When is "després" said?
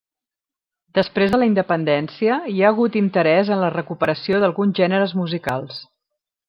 0.99-1.33